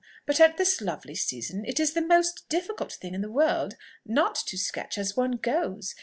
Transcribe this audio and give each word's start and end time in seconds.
but 0.25 0.39
at 0.39 0.57
this 0.57 0.81
lovely 0.81 1.13
season 1.13 1.63
it 1.63 1.79
is 1.79 1.93
the 1.93 2.01
most 2.01 2.49
difficult 2.49 2.91
thing 2.91 3.13
in 3.13 3.21
the 3.21 3.29
world 3.31 3.75
not 4.03 4.33
to 4.33 4.57
sketch 4.57 4.97
as 4.97 5.15
one 5.15 5.33
goes. 5.33 5.93